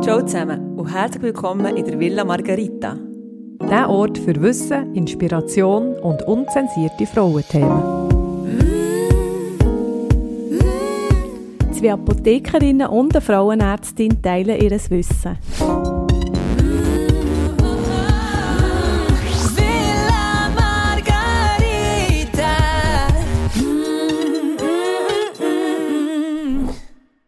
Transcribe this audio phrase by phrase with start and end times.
[0.00, 2.96] Ciao zusammen und herzlich willkommen in der Villa Margarita.
[3.68, 8.08] Der Ort für Wissen, Inspiration und unzensierte Frauenthemen.
[11.72, 15.36] Zwei Apothekerinnen und eine Frauenärztin teilen ihr Wissen.
[19.56, 21.08] Villa Margarita.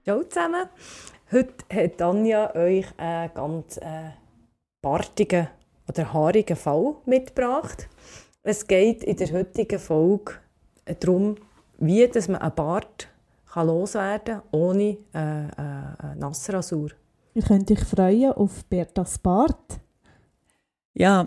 [0.04, 0.68] Ciao zusammen.
[1.32, 4.10] Heute hat Anja euch einen ganz äh,
[4.82, 5.46] bartigen
[5.88, 7.88] oder haarigen Fall mitgebracht.
[8.42, 10.32] Es geht in der heutigen Folge
[10.98, 11.36] darum,
[11.78, 13.06] wie dass man einen Bart
[13.46, 16.90] kann loswerden kann, ohne äh, äh, Nassrasur.
[17.34, 19.78] Ihr könnt euch freuen auf Bertas Bart.
[20.94, 21.26] Ja,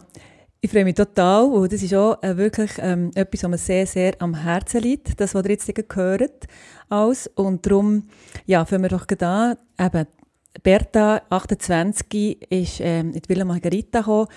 [0.63, 3.85] ich freue mich total, weil das ist auch äh, wirklich ähm, etwas, was mir sehr,
[3.85, 6.47] sehr am Herzen liegt, das, was ihr jetzt gehört
[6.87, 7.27] alles.
[7.35, 8.07] Und darum,
[8.45, 9.57] ja, fangen wir doch an.
[9.77, 10.07] Eben,
[10.63, 14.27] Berta, 28, ist ähm, in die Villa Margarita gekommen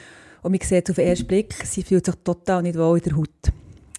[0.42, 3.16] und man sieht auf den ersten Blick, sie fühlt sich total nicht wohl in der
[3.16, 3.52] Haut.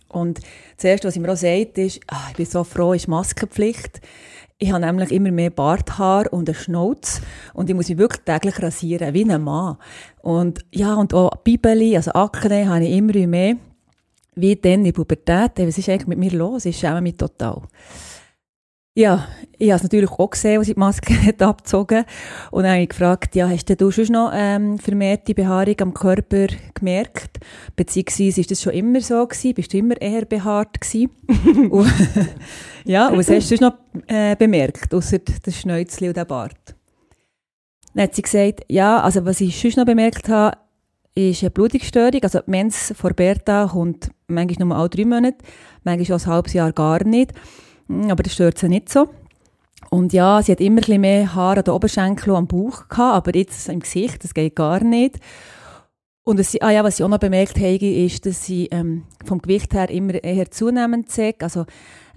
[0.10, 0.40] Und
[0.76, 4.02] das Erste, was sie mir auch sagt, ist, ah, ich bin so froh, ist Maskenpflicht.
[4.60, 7.22] Ich habe nämlich immer mehr Barthaar und einen Schnauz
[7.54, 9.78] und ich muss mich wirklich täglich rasieren, wie ein Mann.
[10.22, 13.56] Und ja, und auch Bibeli, also Akne, habe ich immer mehr.
[14.34, 15.52] Wie dann in Pubertät.
[15.58, 16.66] Was ist eigentlich mit mir los?
[16.66, 17.64] Ich schäme mich total.
[18.98, 19.28] Ja,
[19.60, 22.04] ich habe es natürlich auch gesehen, als sie die Maske hat abgezogen
[22.50, 26.48] Und dann habe ich gefragt, ja, hast du schon noch ähm, vermehrte Behaarung am Körper
[26.74, 27.38] gemerkt?
[27.76, 29.54] Beziehungsweise ist das schon immer so gewesen?
[29.54, 31.12] Bist du immer eher behaart gewesen?
[31.70, 31.94] und,
[32.86, 33.74] ja, und was hast du noch
[34.08, 36.76] äh, bemerkt, außer das Schnäuzchen und der Bart?
[37.94, 40.58] Dann hat sie gesagt, ja, also was ich schon noch bemerkt habe,
[41.14, 42.24] ist eine Blutungsstörung.
[42.24, 45.38] Also die Mens vor Bertha kommt manchmal nur alle drei Monate,
[45.84, 47.34] manchmal auch ein halbes Jahr gar nicht.
[47.88, 49.10] Hm, aber das stört sie nicht so.
[49.90, 52.90] Und ja, sie hat immer ein bisschen mehr Haare an den Oberschenkeln und am Bauch
[52.90, 55.20] gehabt, aber jetzt im Gesicht, das geht gar nicht.
[56.24, 59.06] Und was, sie, ah ja, was ich auch noch bemerkt habe, ist, dass sie ähm,
[59.24, 61.42] vom Gewicht her immer eher zunehmend sagt.
[61.42, 61.66] Also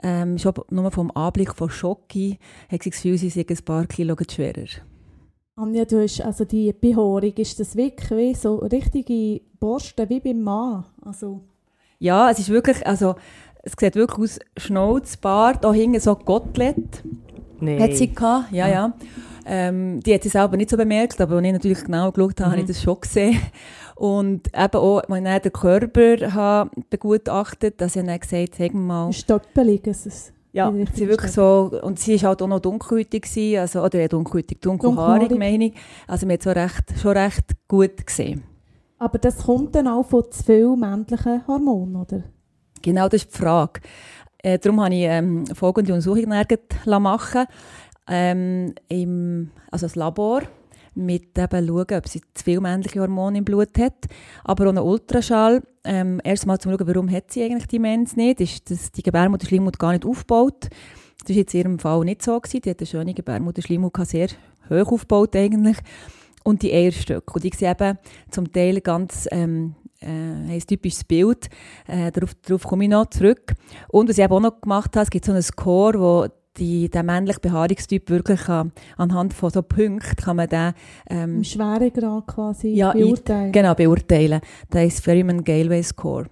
[0.03, 3.87] ähm, schon nur vom Anblick von Schocki hat sie das Gefühl, sie sei ein paar
[3.87, 4.67] Kilo schwerer.
[5.55, 10.43] Anja, du hast also die Behaarung, ist das wirklich wie so richtige Borste wie beim
[10.43, 10.87] Mann?
[11.03, 11.43] Also
[12.01, 13.15] ja, es ist wirklich, also
[13.63, 17.03] es sieht wirklich aus Schnauz, Bart, auch hinten so Gottlet.
[17.61, 17.81] Nein.
[17.81, 18.93] Hat sie gehabt, ja, ja.
[19.47, 22.49] Ähm, die hat sie selber nicht so bemerkt, aber als ich natürlich genau geschaut habe,
[22.49, 22.53] Mhm.
[22.53, 23.39] habe ich das schon gesehen.
[23.97, 29.13] Und eben auch, wenn ich den Körper habe begutachtet, dass ich dann gesagt habe, mal,
[29.13, 30.33] Stöppelig ist es.
[30.53, 34.09] ja, sie wirklich so, und sie ist halt auch noch dunkelhäutig gewesen, also, oder ja,
[34.09, 35.39] dunkelhäutig, dunkelhaarig, Dunkelhaarig.
[35.39, 35.75] meine ich.
[36.07, 38.43] Also man hat so recht, schon recht gut gesehen.
[38.99, 42.23] Aber das kommt dann auch von zu viel männlichen Hormonen, oder?
[42.83, 43.81] Genau, das ist die Frage.
[44.43, 47.47] Äh, darum habe ich ähm, folgende Untersuchung machen
[48.09, 50.43] ähm, im, also das Labor,
[50.95, 54.07] mit eben schauen, ob sie zu viel männliche Hormone im Blut hat.
[54.45, 55.63] Aber einen Ultraschall.
[55.85, 58.41] Ähm, Erstmal zum schauen, warum hat sie eigentlich die Mens nicht?
[58.41, 60.69] Ist das die Gebärmutterschleimhaut gar nicht aufgebaut?
[61.21, 62.39] Das war jetzt in ihrem Fall nicht so.
[62.39, 62.63] Gewesen.
[62.63, 64.29] Die hat eine schöne Gebärmutterschleimhaut, gehabt, sehr
[64.69, 65.77] hoch aufgebaut eigentlich.
[66.43, 67.35] Und die Eierstöcke.
[67.35, 67.99] Und ich sehe eben
[68.31, 71.49] zum Teil ganz ähm, äh, ein typisches Bild.
[71.87, 73.55] Äh, darauf, darauf komme ich noch zurück.
[73.89, 76.89] Und was ich eben auch noch gemacht habe, es gibt so einen Score, wo die,
[76.89, 80.73] der männliche Behaarungstyp wirklich kann, anhand von so Punkten kann man den
[81.09, 83.53] ähm, Im Schweregrad quasi ja, beurteilen.
[83.53, 84.41] genau, beurteilen.
[84.73, 86.27] Der ist Ferryman Galway Score.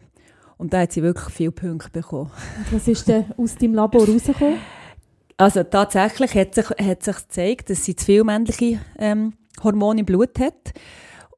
[0.56, 2.30] Und da hat sie wirklich viele Punkte bekommen.
[2.56, 4.58] Und Was ist denn aus deinem Labor rausgekommen?
[5.36, 10.06] Also tatsächlich hat sich, hat sich gezeigt, dass sie zu viel männliche ähm, Hormone im
[10.06, 10.72] Blut hat.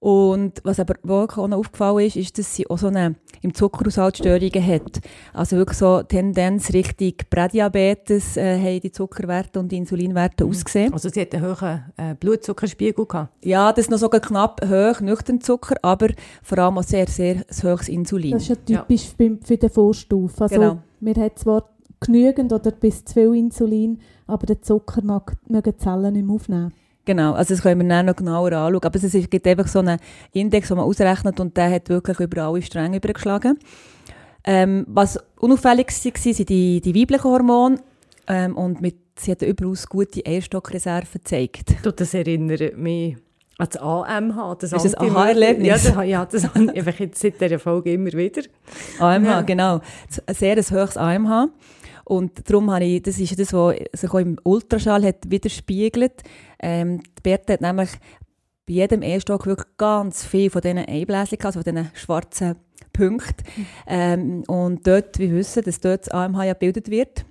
[0.00, 3.52] Und was aber wirklich auch noch aufgefallen ist, ist, dass sie auch so eine im
[3.54, 5.00] Zuckerhaushalt Störungen hat.
[5.34, 10.92] Also wirklich so Tendenz Richtung Prädiabetes äh, haben die Zuckerwerte und die Insulinwerte ausgesehen.
[10.92, 13.44] Also sie hat einen hohen äh, Blutzuckerspiegel gehabt.
[13.44, 16.08] Ja, das ist noch sogar knapp hoch, nüchtern Zucker, aber
[16.42, 18.32] vor allem auch sehr, sehr hohes Insulin.
[18.32, 20.42] Das ist ja typisch für- für die Vorstufe.
[20.44, 20.78] Also, Genau.
[21.00, 21.68] Wir haben zwar
[22.00, 26.34] genügend oder bis zu viel Insulin, aber der Zucker mag, mögen die Zellen nicht mehr
[26.34, 26.72] aufnehmen.
[27.04, 28.82] Genau, also das können wir dann noch genauer anschauen.
[28.82, 29.98] Aber es gibt einfach so einen
[30.32, 33.58] Index, den man ausrechnet und der hat wirklich über alle Stränge übergeschlagen.
[34.44, 37.78] Ähm, was unauffällig war, sind die, die weiblichen Hormone
[38.26, 41.74] ähm, und mit, sie hat überaus gute Eierstockreserve gezeigt.
[41.96, 43.16] Das erinnert mich
[43.58, 44.56] an das AMH.
[44.60, 45.66] Das Ist das Aha-Erlebnis?
[45.66, 48.42] Ja, das, ja, das ich einfach seit dieser Folge immer wieder.
[48.98, 49.40] AMH, Ja.
[49.42, 49.80] genau.
[50.26, 51.48] Ein sehr ein hohes AMH.
[52.10, 56.24] Und darum habe ich, das ist das, was sich auch im Ultraschall hat widerspiegelt.
[56.58, 57.90] Ähm, die Bertha hat nämlich
[58.66, 62.56] bei jedem Ehestock wirklich ganz viel von diesen Einbläschen gehabt, also von diesen schwarzen
[62.92, 63.44] Punkten.
[63.86, 67.24] Ähm, und dort, wir wissen, dass dort das AMH ja gebildet wird.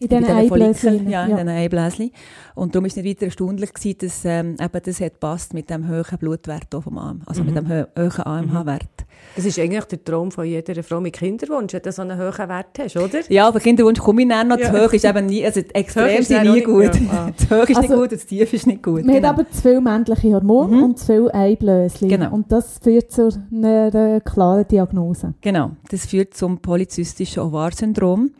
[0.00, 1.10] In diesen Eibläschen.
[1.10, 1.36] Ja, in ja.
[1.38, 2.10] diesen Eibläschen.
[2.54, 5.68] Und darum war es nicht weiter erstaunlich, gewesen, dass ähm, eben das hat passt mit
[5.70, 8.88] dem hohen Blutwert vom AMH, also mit dem hohen AMH-Wert.
[9.34, 12.48] Das ist eigentlich der Traum von jeder Frau mit Kinderwunsch, wenn du so einen hohen
[12.48, 13.18] Wert hast, oder?
[13.28, 14.58] Ja, aber Kinderwunsch komme ich dann noch.
[14.58, 14.72] Ja.
[14.72, 16.84] Zu hoch ist eben nie, also extrem ist nie nicht- gut.
[16.94, 17.30] ja, ah.
[17.36, 19.04] Zu hoch ist nicht Also, gut und zu tief ist nicht gut.
[19.04, 19.28] Man Genau.
[19.28, 20.82] hat aber zu viele männliche Hormone Mhm.
[20.84, 22.08] und zu viele Eibläschen.
[22.08, 22.32] Genau.
[22.32, 25.34] Und das führt zu einer klaren Diagnose.
[25.40, 28.30] genau, das führt zum polyzystischen Ovarsyndrom,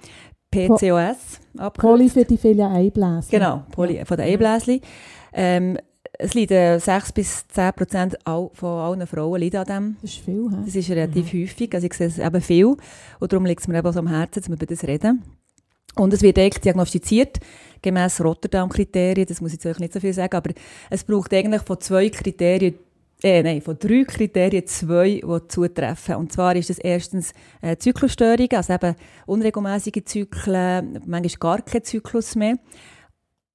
[0.50, 1.40] PCOS, abgekürzt.
[1.74, 3.30] Poly für die vielen Eibläschen.
[3.30, 4.80] Genau, Poly, von den Eibläschen.
[5.32, 5.78] Ähm,
[6.20, 9.96] es leiden 6 bis 10 Prozent von allen Frauen leiden an dem.
[10.02, 10.56] Das ist viel, hä?
[10.64, 12.76] Das ist relativ häufig, also ich sehe es eben viel.
[13.20, 15.22] Und darum liegt es mir eben so am Herzen, dass wir über das reden.
[15.94, 17.38] Und es wird eigentlich diagnostiziert,
[17.82, 20.50] gemäss Rotterdam-Kriterien, das muss ich jetzt euch nicht so viel sagen, aber
[20.90, 22.74] es braucht eigentlich von zwei Kriterien,
[23.22, 26.16] äh, nein, von drei Kriterien zwei, die zutreffen.
[26.16, 28.94] Und zwar ist das erstens äh, Zyklusstörungen, also eben
[29.26, 32.58] unregelmäßige Zyklen, manchmal gar kein Zyklus mehr.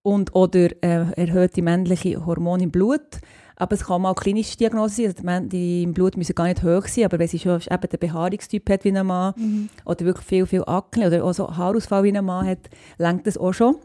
[0.06, 3.20] Und, oder äh, erhöhte männliche Hormone im Blut.
[3.56, 5.06] Aber es kann mal klinische Diagnose sein.
[5.06, 7.62] Also die, Män- die im Blut müssen gar nicht hoch sein, aber wenn sie schon
[7.62, 9.70] eben den Behaarungstyp hat wie ein Mann Mhm.
[9.86, 13.38] oder wirklich viel, viel Akne oder auch so Haarausfall wie ein Mann hat, lenkt das
[13.38, 13.76] auch schon.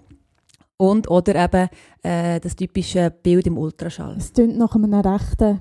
[0.76, 1.69] Und oder eben
[2.02, 4.16] äh, das typische Bild im Ultraschall.
[4.16, 5.60] Es klingt nach einem rechten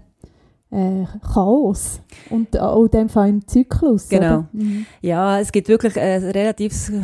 [0.72, 2.02] äh, Chaos.
[2.30, 4.10] Und auch in dem Fall im Zyklus.
[4.10, 4.46] Genau.
[4.52, 4.86] Mhm.
[5.02, 7.04] Ja, es gibt wirklich ein relatives äh,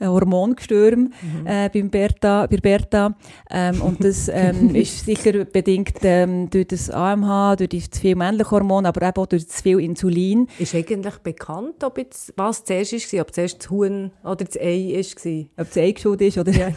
[0.06, 1.12] Hormongestürm
[1.44, 3.16] äh, beim Bertha, bei Bertha.
[3.50, 8.14] Ähm, und das ähm, ist sicher bedingt ähm, durch das AMH, durch die zu viel
[8.14, 10.48] männliche Hormone, aber eben auch durch zu viel Insulin.
[10.58, 14.94] Ist eigentlich bekannt, ob jetzt, was zuerst war, ob zuerst das Huhn oder das Ei
[14.94, 15.64] war?
[15.64, 16.52] Ob es eingeschult ist oder...
[16.52, 16.74] Nein,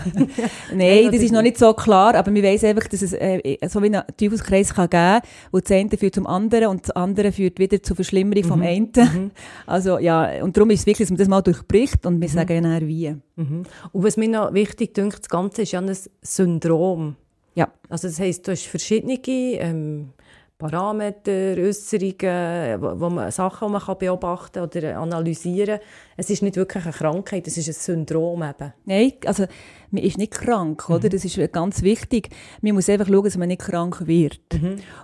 [0.73, 3.81] Nein, das ist noch nicht so klar, aber wir wissen einfach, dass es äh, so
[3.81, 5.21] wie einen Teufelskreis kann geben kann,
[5.51, 8.91] wo das eine führt zum anderen und das andere führt wieder zur Verschlimmerung vom einen.
[9.65, 12.63] Also ja, und darum ist es wichtig, dass man das mal durchbricht und wir sagen
[12.63, 13.15] dann wie.
[13.35, 13.63] Mhm.
[13.91, 17.15] Und was mir noch wichtig dünkt, das Ganze ist ja ein Syndrom.
[17.55, 17.71] Ja.
[17.89, 20.09] Also das heisst, du hast verschiedene ähm,
[20.57, 25.87] Parameter, Äußerungen, wo, man, Sachen, die man kann beobachten oder analysieren kann.
[26.17, 28.73] Es ist nicht wirklich eine Krankheit, es ist ein Syndrom eben.
[28.85, 29.45] Nein, also
[29.91, 31.09] man ist nicht krank, oder?
[31.09, 32.29] Das ist ganz wichtig.
[32.61, 34.41] Man muss einfach schauen, dass man nicht krank wird.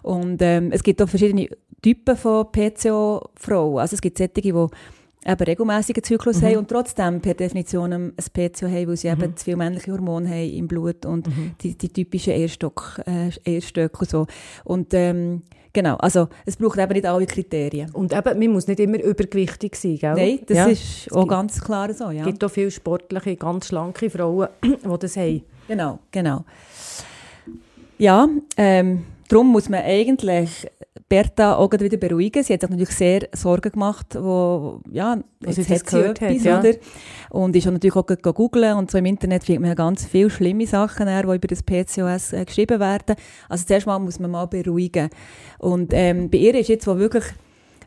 [0.02, 1.50] Und ähm, es gibt auch verschiedene
[1.84, 3.80] Typen von PCO-Frauen.
[3.80, 4.54] Also es gibt solche, die
[5.26, 9.46] eben regelmäßigen Zyklus haben und trotzdem per Definition ein PCO haben, weil sie eben zu
[9.46, 11.28] viele männliche Hormone haben im Blut und
[11.62, 14.28] die, die typischen Ehrstock, äh, Erstöcke und so.
[14.64, 17.90] Und ähm, genau, also es braucht eben nicht alle Kriterien.
[17.92, 20.14] Und eben, man muss nicht immer übergewichtig sein, gell?
[20.16, 20.66] Nein, das Ja.
[20.68, 22.22] ist auch gibt- ganz klar so, ja.
[22.22, 25.44] Es gibt auch viele sportliche, ganz schlanke Frauen, die das haben.
[25.68, 26.44] Genau, genau.
[27.98, 28.28] Ja,
[28.58, 30.68] ähm, darum muss man eigentlich
[31.14, 32.42] Bertha auch wieder beruhigen.
[32.42, 36.32] Sie hat sich natürlich sehr Sorgen gemacht, wo, ja, Als jetzt hat sie gehört hat,
[36.32, 36.60] etwas, ja.
[36.60, 36.74] oder?
[37.30, 40.32] Und ist auch natürlich auch googeln und so im Internet findet man ja ganz viele
[40.32, 43.16] schlimme Sachen, die über das PCOS äh, geschrieben werden.
[43.48, 45.12] Also zuerst mal muss man mal beruhigen.
[45.60, 47.26] Und ähm, bei ihr ist jetzt, wo wirklich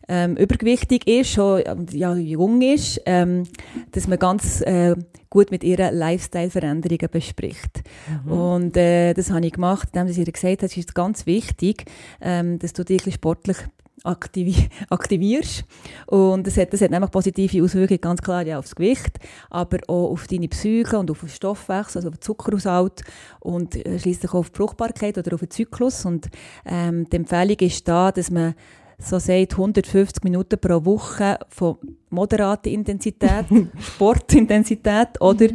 [0.09, 3.45] ähm, übergewichtig ist, schon ja, jung ist, ähm,
[3.93, 4.95] dass man ganz äh,
[5.31, 7.83] gut mit ihr Lifestyle-Veränderungen bespricht.
[8.25, 11.85] Und äh, das habe ich gemacht, indem sie ihr gesagt hat, es ist ganz wichtig,
[12.21, 13.59] ähm, dass du dich sportlich
[14.05, 15.65] aktivi aktivierst.
[16.07, 19.19] Und das hat, das hat nämlich positive Auswirkungen, ganz klar ja, aufs Gewicht,
[19.51, 23.03] aber auch auf deine Psyche und auf den Stoffwechsel, also auf den Zuckerhaushalt
[23.41, 26.05] und äh, schliesslich auch auf die Fruchtbarkeit oder auf den Zyklus.
[26.05, 26.29] Und
[26.65, 28.55] ähm, die Empfehlung ist da, dass man
[28.99, 31.77] so sagt, 150 Minuten pro Woche von
[32.11, 33.47] moderater Intensität,
[33.79, 35.49] Sportintensität oder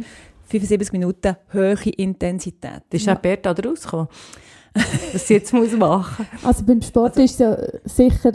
[0.44, 2.82] 75 Minuten hohe Intensität.
[2.90, 4.08] Das ist auch Bertha da rausgekommen,
[5.12, 8.32] was sie jetzt muss machen Also beim Sport ist ja sicher,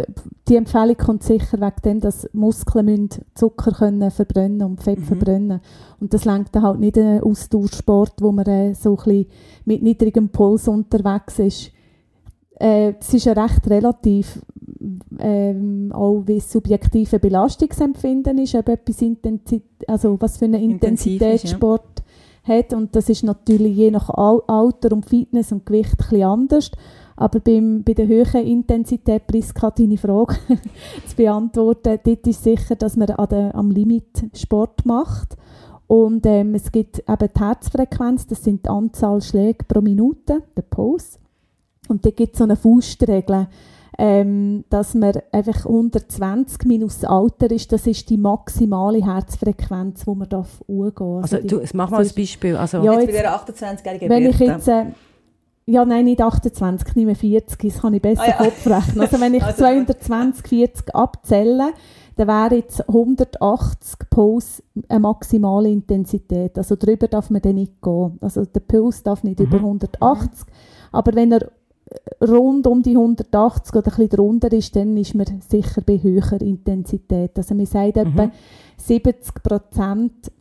[0.47, 5.61] die Empfehlung kommt sicher wegen dem, dass Muskeln müssen Zucker können verbrennen und Fett verbrennen.
[5.99, 9.25] Und das lenkt dann halt nicht ein Austauschsport, wo man äh, so ein bisschen
[9.65, 11.71] mit niedrigem Puls unterwegs ist.
[12.59, 14.41] Äh, es ist ja recht relativ,
[15.19, 20.63] ähm, auch wie das subjektive Belastungsempfinden ist, ob etwas Intensi also was für eine ist,
[20.63, 21.49] Intensität ja.
[21.49, 22.03] Sport
[22.43, 22.73] hat.
[22.73, 26.71] Und das ist natürlich je nach Al Alter und Fitness und Gewicht ein bisschen anders.
[27.15, 30.35] Aber beim, bei der hohen Intensität, Priska, deine Frage
[31.07, 35.35] zu beantworten, dort ist sicher, dass man an der, am Limit Sport macht.
[35.87, 40.61] Und ähm, es gibt eben die Herzfrequenz, das sind die Anzahl Schläge pro Minute, der
[40.63, 41.19] Puls.
[41.89, 43.47] Und da gibt es so eine Faustregel,
[43.99, 50.29] ähm, dass man einfach 120 minus Alter ist, das ist die maximale Herzfrequenz, die man
[50.29, 51.23] darf umgehen darf.
[51.23, 52.55] Also, die- du, mach mal ein Beispiel.
[52.55, 54.85] Also, Ja, jetzt jetzt- bei dieser 28-jährigen wenn ich jetzt, äh,
[55.65, 58.33] ja nein, nicht 28, nicht mehr 40, das kann ich besser Ah, ja.
[58.37, 59.01] Kopf rechnen.
[59.01, 61.73] Also wenn ich Also- 220, 40 abzähle,
[62.17, 66.57] dann wäre jetzt 180 Puls eine maximale Intensität.
[66.57, 68.17] Also drüber darf man dann nicht gehen.
[68.21, 69.45] Also der Puls darf nicht Mhm.
[69.45, 70.45] über 180.
[70.91, 71.49] Aber wenn er
[72.21, 76.41] rund um die 180 oder ein bisschen drunter ist, dann ist man sicher bei höherer
[76.41, 77.37] Intensität.
[77.37, 78.01] Also man sagt Mhm.
[78.01, 78.31] etwa
[78.77, 80.31] 70 Prozent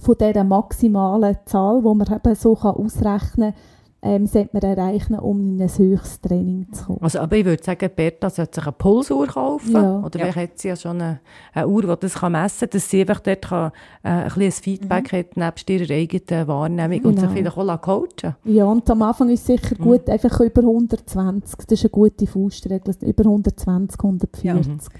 [0.00, 3.54] von dieser maximalen Zahl, die man eben so kann ausrechnen kann,
[4.04, 6.98] ähm, sollte man erreichen, um in ein höchstes Training zu kommen.
[7.02, 9.72] Also, aber ich würde sagen, Berta sollte sich eine Pulsuhr kaufen.
[9.72, 10.00] Ja.
[10.04, 10.26] Oder Ja.
[10.32, 11.20] vielleicht hat sie ja schon eine,
[11.54, 13.70] eine Uhr, die das kann messen kann, dass sie einfach dort kann,
[14.02, 17.50] äh, ein bisschen ein Feedback hat, nebst ihrer eigenen Wahrnehmung und sich Genau.
[17.52, 19.82] vielleicht auch coachen Ja, und am Anfang ist es sicher Mhm.
[19.84, 21.56] gut, einfach über 120.
[21.68, 22.94] Das ist eine gute Faustregel.
[23.02, 24.92] Über 120, 140.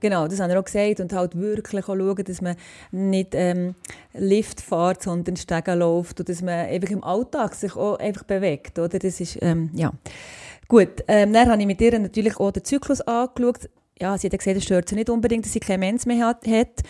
[0.00, 1.00] Genau, das haben wir auch gesagt.
[1.00, 2.56] Und halt wirklich auch schauen, dass man
[2.90, 3.74] nicht ähm,
[4.14, 8.78] Lift fährt, sondern Stegen läuft und dass man einfach im Alltag sich auch einfach bewegt.
[8.78, 8.98] Oder?
[8.98, 9.92] Das ist, ähm, ja.
[10.68, 13.68] Gut, ähm, dann habe ich mit ihr natürlich auch den Zyklus angeschaut.
[14.00, 16.46] Ja, sie hat gesagt, es stört sie nicht unbedingt, dass sie keine Mens mehr hat.
[16.46, 16.82] hat.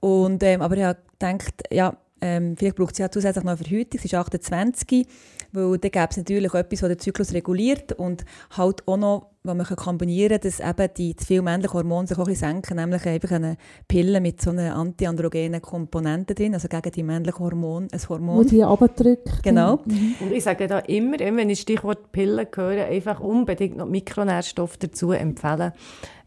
[0.00, 3.58] Und, ähm, aber ich habe gedacht, ja, ähm, vielleicht braucht sie ja zusätzlich noch eine
[3.58, 4.00] Verhütung.
[4.00, 5.06] Sie ist 28,
[5.52, 8.24] weil dann gäbe es natürlich etwas, das den Zyklus reguliert und
[8.56, 12.16] halt auch noch, was man kombinieren kann, dass eben die zu viele männliche Hormone sich
[12.16, 13.56] auch ein bisschen senken, nämlich einfach eine
[13.88, 18.46] Pille mit so einer antiandrogenen Komponente drin, also gegen die männlichen Hormone, ein Wo Hormon.
[18.46, 19.42] die abdrückt.
[19.42, 19.80] Genau.
[19.84, 20.14] Mhm.
[20.20, 25.10] Und ich sage da immer, wenn ich Stichwort Pillen höre, einfach unbedingt noch Mikronährstoffe dazu
[25.10, 25.72] empfehlen,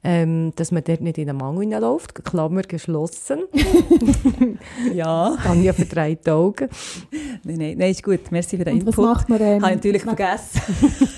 [0.05, 2.23] ähm, dass man dort nicht in einen Mangel hineinläuft.
[2.23, 3.39] Klammer geschlossen.
[4.93, 5.35] Ja.
[5.43, 6.69] Tanja verdreht die Augen.
[7.43, 8.31] Nein, nein, nein, ist gut.
[8.31, 9.05] Merci für den Und was Input.
[9.05, 10.61] macht man ähm, Habe ich natürlich wegen, vergessen.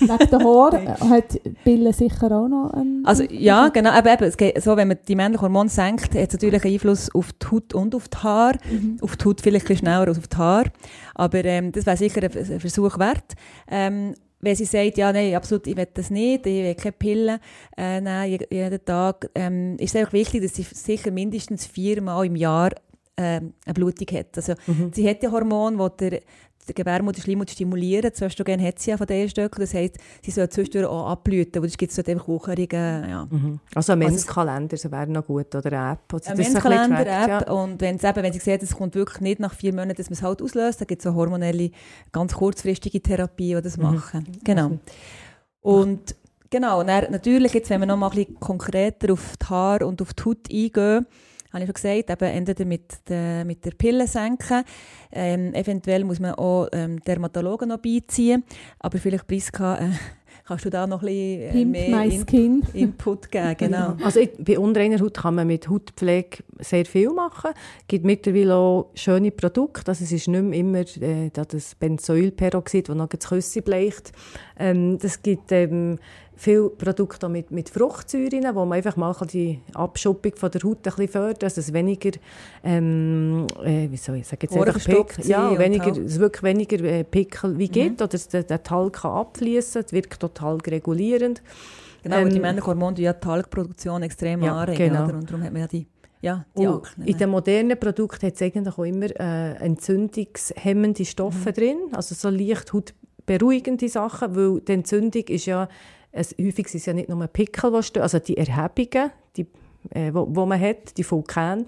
[0.00, 0.76] wegen der Haare?
[0.78, 4.76] Äh, Hat Pille sicher auch noch einen Also ja, genau, eben, eben, es geht so,
[4.76, 7.94] wenn man die männlichen Hormone senkt, hat es natürlich einen Einfluss auf die Haut und
[7.94, 8.58] auf die Haare.
[8.70, 8.98] Mhm.
[9.02, 10.70] Auf die Haut vielleicht ein bisschen schneller als auf die Haare.
[11.14, 13.34] Aber ähm, das wäre sicher ein ein Versuch wert.
[13.70, 17.38] Ähm, wenn sie sagt, ja, nein, absolut, ich will das nicht, ich will keine Pillen
[17.76, 22.26] äh, nehmen, je- jeden Tag, ähm, ist es einfach wichtig, dass sie sicher mindestens viermal
[22.26, 22.70] im Jahr
[23.16, 24.36] ähm, eine Blutung hat.
[24.36, 24.54] Also,
[24.94, 26.20] Sie hat ja Hormone, die der,
[26.68, 28.10] der Gebärmutterschleimhaut stimulieren.
[28.10, 29.60] Das Östrogen hat sie ja von der Stöckel.
[29.60, 33.28] Das heisst, sie soll zwischendurch auch abblüten, weil es gibt so einfach Wucherungen, ja.
[33.74, 36.12] Also ein Menskalender, das wäre noch gut, oder eine App.
[36.12, 37.50] Also Ein bisschen trackt, Menschkalender-App.
[37.50, 40.14] Und wenn, eben, wenn sie sieht, es kommt wirklich nicht nach vier Monaten, dass man
[40.14, 41.70] es halt auslöst, dann gibt es so hormonelle,
[42.12, 44.26] ganz kurzfristige Therapien, die das machen.
[44.44, 44.78] Genau.
[45.60, 46.14] Und
[46.50, 49.86] genau, und dann, natürlich, jetzt, wenn wir noch mal ein bisschen konkreter auf die Haare
[49.86, 51.06] und auf die Haut eingehen,
[51.52, 54.64] habe ich schon gesagt, eben entweder mit der, mit der Pille senken,
[55.12, 58.44] ähm, eventuell muss man auch ähm, Dermatologen noch beiziehen,
[58.78, 59.90] aber vielleicht, Priska, äh,
[60.46, 62.62] kannst du da noch ein bisschen äh, Pimp mehr my In.
[62.74, 63.96] Input geben, genau.
[64.02, 67.50] Also ich, bei unreiner Haut kann man mit Hautpflege sehr viel machen.
[67.80, 69.88] Es gibt mittlerweile auch schöne Produkte.
[69.90, 74.12] Also es ist nicht mehr immer äh, da das Benzoylperoxid, das noch das Küsse bleicht.
[74.58, 75.98] Ähm, das gibt ähm,
[76.40, 80.82] viele Produkte mit, mit Fruchtsäuren, wo man einfach mal die Abschuppung von der Haut ein
[80.84, 82.12] bisschen fördert, dass es weniger,
[82.62, 86.82] ähm, äh, wie soll ich sagen, jetzt einfach Pickel, ja, weniger, halt- es wirklich weniger
[86.84, 91.42] äh, Pickel wie gibt, oder dass der, der Talg kann abfließen, es wirkt total regulierend.
[92.04, 94.92] Genau, weil die Ähm, männlichen Hormone die ja die Talgproduktion extrem Ja, anregen.
[94.92, 95.04] genau.
[95.18, 95.86] Und darum hat man ja die,
[96.20, 97.04] ja, Akne.
[97.06, 102.28] in den modernen Produkten hat es eigentlich auch immer äh, entzündungshemmende Stoffe drin, also so
[102.30, 105.68] leicht hautberuhigende Sachen, weil die Entzündung ist ja,
[106.12, 109.46] es, häufig sind es ja nicht nur Pickel, die stehen, also die Erhebungen, die
[109.90, 111.64] äh, wo, wo man hat, die Vulkane.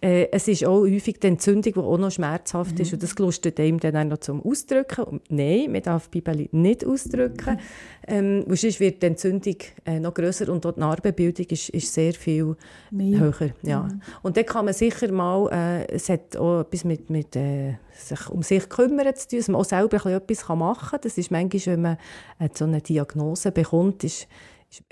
[0.00, 3.58] Äh, es ist auch häufig die Entzündung, die auch noch schmerzhaft ist und das gelustet
[3.60, 5.04] einem dann auch noch zum Ausdrücken.
[5.04, 7.58] Und nein, man darf Bibeli nicht ausdrücken,
[8.06, 11.92] ähm, weil sonst wird die Entzündung äh, noch grösser und auch die Narbenbildung ist, ist
[11.92, 12.56] sehr viel
[12.90, 13.20] Mehr.
[13.20, 13.50] höher.
[13.62, 13.88] Ja.
[14.22, 18.28] Und dann kann man sicher mal, äh, es hat auch etwas mit, mit äh, sich
[18.30, 21.00] um sich kümmern zu tun, dass man auch selber etwas machen kann.
[21.02, 21.96] Das ist manchmal, wenn man
[22.38, 24.28] äh, so eine Diagnose bekommt, ist,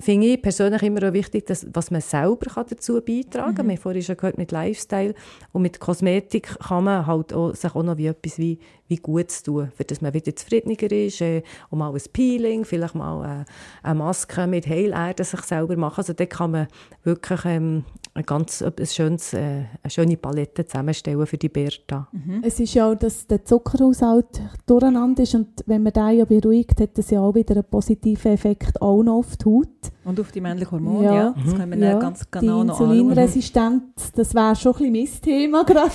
[0.01, 3.67] finde ich persönlich immer auch wichtig, dass, was man selber kann dazu beitragen kann.
[3.67, 5.15] Wir haben vorhin schon gehört, mit Lifestyle
[5.53, 8.59] und mit Kosmetik kann man halt auch, sich auch noch wie etwas wie,
[8.91, 12.95] wie Gutes tun, für dass man wieder zufriedener ist, äh, und mal ein Peeling, vielleicht
[12.95, 13.45] mal äh,
[13.87, 15.95] eine Maske mit Heilerde sich selber machen.
[15.99, 16.67] Also da kann man
[17.05, 19.39] wirklich ähm, ein ganz ein schönes, äh,
[19.83, 22.09] eine schöne Palette zusammenstellen für die Berta.
[22.43, 26.81] Es ist ja auch, dass der Zuckerhaushalt durcheinander ist und wenn man den ja beruhigt,
[26.81, 29.69] hat das ja auch wieder einen positiven Effekt auch noch auf die Haut.
[30.05, 31.15] Und auf die männlichen Hormone, Ja.
[31.15, 31.35] ja.
[31.45, 32.91] Das können wir Ja, ganz die genau noch anschauen.
[32.91, 35.91] Insulinresistenz, das wäre schon ein bisschen mein Thema gerade.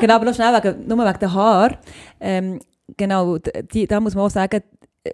[0.00, 1.78] Genau, aber noch schnell, wegen, nur wegen der Haare.
[2.20, 2.60] Ähm,
[2.96, 4.62] genau, die, da muss man auch sagen,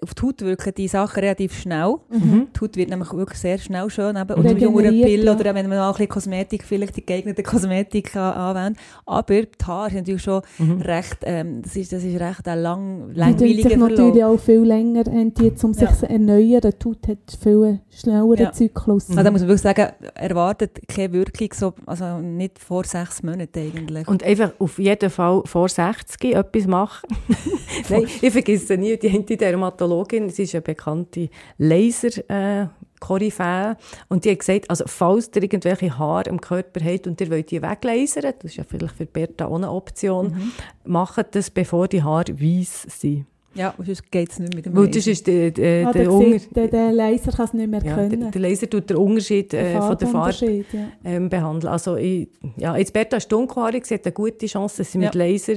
[0.02, 1.94] auf die Haut wirken die Sachen relativ schnell.
[2.10, 2.48] Mhm.
[2.54, 4.16] Die Haut wird nämlich wirklich sehr schnell schön.
[4.16, 4.36] Eben.
[4.36, 4.58] Jüngere
[4.90, 8.78] regeneriert, Pille oder wenn man auch ein bisschen Kosmetik, vielleicht die geeignete Kosmetik kann anwenden
[9.06, 10.80] Aber die Haare sind natürlich schon Mhm.
[10.82, 13.88] recht, ähm, das, ist, das ist recht ein lang, Die tun sich langweiliger Verlauf.
[13.90, 15.94] natürlich auch viel länger, haben die, um sich Ja.
[15.94, 16.60] zu erneuern.
[16.62, 18.52] Die Haut hat viel schnelleren Ja.
[18.52, 19.08] Zyklus.
[19.10, 23.56] Also da muss man wirklich sagen, erwartet keine Wirkung, so, also nicht vor sechs Monaten
[23.56, 24.08] eigentlich.
[24.08, 27.06] Und einfach auf jeden Fall vor 60 etwas machen.
[27.88, 29.10] Nein, ich vergesse nie, die
[29.44, 31.28] eine Dermatologin, sie ist eine bekannte
[31.58, 32.66] Laser- äh,
[32.98, 33.76] Koryphäe.
[34.08, 37.50] Und die hat gesagt, also falls ihr irgendwelche Haare am Körper habt und ihr wollt
[37.50, 40.52] die weglasern, das ist ja vielleicht für Berta auch eine Option, Mhm.
[40.84, 43.26] macht das, bevor die Haare weiss sind.
[43.56, 45.10] Ja, sonst geht es nicht mit dem Weil das Laser.
[45.12, 48.20] ist der, der, Ah, der, sieht, der, der Laser kann es nicht mehr ja, können.
[48.20, 50.64] der, der Laser tut den Unterschied Der äh, von der Farbe ja.
[51.04, 51.72] ähm, behandeln.
[51.72, 55.14] Also ich, ja, jetzt Berta ist dunkelhaarig, sie hat eine gute Chance, dass sie mit
[55.14, 55.24] Ja.
[55.24, 55.54] Laser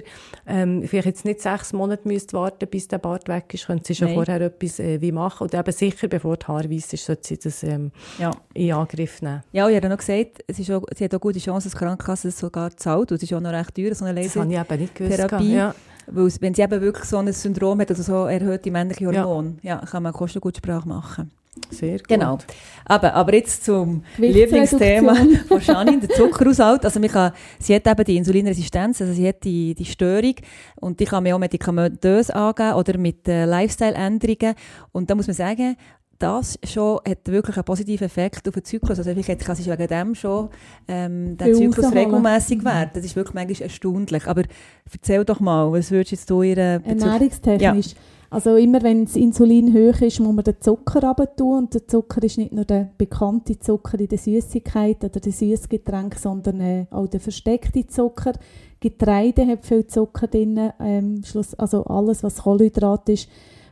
[0.47, 3.95] ähm, vielleicht jetzt nicht sechs Monate müsste warten, bis der Bart weg ist, könnte sie
[3.95, 4.15] schon Nein.
[4.15, 5.43] vorher etwas äh, wie machen.
[5.43, 8.31] Und eben sicher, bevor die Haare weiss ist, sollte sie das ähm, Ja.
[8.53, 9.43] in Angriff nehmen.
[9.51, 11.73] Ja, und ich habe noch gesagt, es ist auch, sie hat auch gute Chance, dass
[11.73, 13.11] die Krankenkasse es sogar zahlt.
[13.11, 15.15] Und es ist auch noch recht teuer, so eine Das habe ich eben nicht gewusst.
[15.17, 15.53] Therapie.
[15.53, 15.75] Ja.
[16.11, 19.77] Weil wenn sie eben wirklich so ein Syndrom hat, also so erhöhte männliche Hormone, ja.
[19.77, 21.31] kann man Kostengutsprache machen.
[21.69, 22.07] Sehr gut.
[22.07, 22.37] Genau.
[22.85, 24.03] Aber, aber jetzt zum.
[24.17, 25.15] Lieblingsthema
[25.47, 26.85] von Janine, der Zuckerhaushalt.
[26.85, 30.35] Also man kann, sie hat eben die Insulinresistenz, also sie hat die, die Störung
[30.79, 34.55] und die kann man auch medikamentös angeben oder mit äh, Lifestyle-Änderungen.
[34.91, 35.75] Und da muss man sagen,
[36.19, 38.99] das schon hat wirklich einen positiven Effekt auf den Zyklus.
[38.99, 40.49] Also vielleicht kann sie wegen dem schon
[40.87, 42.05] ähm, den Viel Zyklus rausholen.
[42.05, 42.91] regelmäßig werden.
[42.93, 44.27] Das ist wirklich manchmal erstaunlich.
[44.27, 44.43] Aber
[44.91, 47.07] erzähl doch mal, was würdest du jetzt du ihr Bezug...
[47.07, 47.95] Ernährungstechnisch.
[48.31, 51.57] Also immer wenn das Insulin hoch ist, muss man den Zucker tun.
[51.57, 56.15] Und der Zucker ist nicht nur der bekannte Zucker in der Süßigkeit oder der Süßgetränk,
[56.15, 58.33] sondern äh, auch der versteckte Zucker.
[58.79, 60.71] Getreide hat viel Zucker drin.
[60.79, 61.21] Ähm,
[61.57, 63.29] also alles, was Kohlenhydrat ist,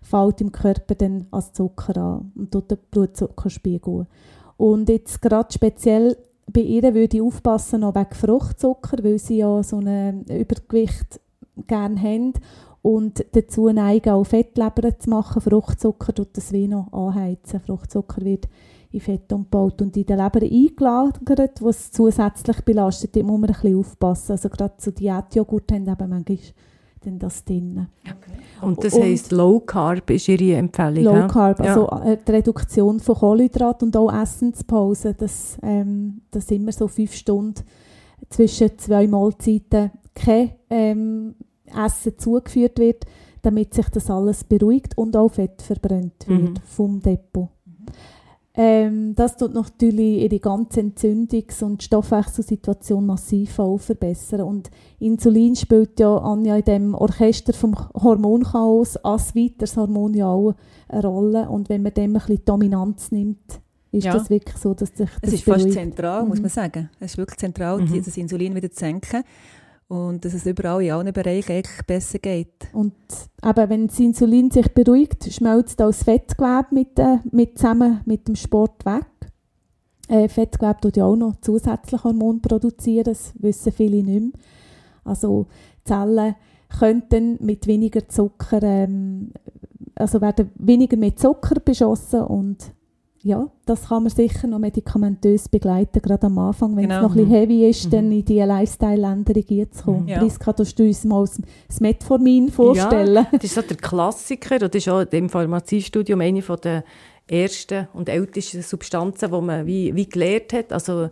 [0.09, 4.05] fällt im Körper dann als Zucker an und tut den Blutzuckerspiegel.
[4.57, 6.17] Und jetzt gerade speziell
[6.51, 11.19] bei ihr würde ich aufpassen, noch wegen Fruchtzucker, weil sie ja so ein Übergewicht
[11.67, 12.33] gerne haben
[12.81, 15.41] und dazu neigen, auch Fettleber zu machen.
[15.41, 17.59] Fruchtzucker tut das wie noch anheizen.
[17.59, 18.47] Fruchtzucker wird
[18.91, 23.15] in Fett umgebaut und in der Leber eingelagert, was zusätzlich belastet.
[23.15, 24.31] Da muss man ein bisschen aufpassen.
[24.31, 26.39] Also gerade so Diätjoghurt haben eben manchmal
[27.04, 27.88] dann das drin.
[28.62, 31.04] Und das heisst, Low Carb ist Ihre Empfehlung.
[31.04, 31.27] Low ja?
[31.27, 36.88] Carb, also äh, die Reduktion von Kohlenhydrat und auch Essenspause, dass, ähm, dass immer so
[36.88, 37.62] fünf Stunden
[38.29, 43.05] zwischen zwei Mahlzeiten kein ähm, Essen zugeführt wird,
[43.42, 46.53] damit sich das alles beruhigt und auch Fett verbrennt wird Mhm.
[46.66, 47.50] vom Depot.
[48.59, 54.41] Ähm, das tut natürlich ihre ganze Entzündungs- und Stoffwechselsituation massiv auch verbessern.
[54.41, 60.53] Und Insulin spielt ja Anja in dem Orchester vom Hormonchaos als weiteres Hormon ja auch
[60.89, 61.50] eine Rolle.
[61.50, 64.13] Und wenn man dem ein bisschen Dominanz nimmt, ist Ja.
[64.13, 65.74] das wirklich so, dass sich das Es ist fast beruhigt.
[65.75, 66.41] zentral, muss Mhm.
[66.43, 66.89] man sagen.
[67.00, 68.03] Es ist wirklich zentral, Mhm.
[68.03, 69.24] das Insulin wieder zu senken.
[69.89, 72.67] Und dass es überall in allen Bereichen besser geht.
[72.73, 72.93] Und
[73.43, 78.27] eben, wenn das Insulin sich beruhigt, schmelzt auch das Fettgewebe mit, äh, mit zusammen mit
[78.27, 79.05] dem Sport weg.
[80.09, 84.31] Äh, Fettgewebe tut ja auch noch zusätzlich Hormone produzieren, das wissen viele nicht mehr.
[85.05, 85.47] Also
[85.85, 86.35] Zellen
[86.79, 89.31] könnten mit weniger Zucker, ähm,
[89.95, 92.73] also werden weniger mit Zucker beschossen und
[93.27, 96.96] ja, das kann man sicher noch medikamentös begleiten, gerade am Anfang, wenn Genau.
[96.98, 97.90] es noch ein bisschen heavy ist, Mhm.
[97.92, 100.03] dann in diese Lifestyle-Änderung zu kommen.
[100.03, 100.07] Mhm.
[100.07, 100.20] Ja.
[100.20, 101.25] Priska, kannst du uns mal
[101.68, 103.27] das Metformin vorstellen?
[103.31, 106.83] Das ist so der Klassiker das ist auch im Pharmaziestudium eine von der
[107.27, 111.09] ersten und ältesten Substanzen, die man wie, wie gelernt hat, also